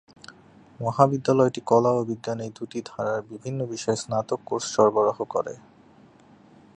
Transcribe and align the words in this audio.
মহাবিদ্যালয়টি 0.79 1.61
কলা 1.61 1.91
ও 1.91 2.01
বিজ্ঞান 2.05 2.39
এই 2.39 2.51
দু'টি 2.57 2.79
ধারার 2.85 3.19
বিভিন্ন 3.31 3.59
বিষয়ে 3.65 4.01
স্নাতক 4.03 4.39
কোর্স 4.45 4.65
সরবরাহ 4.75 5.17
করে।। 5.25 5.53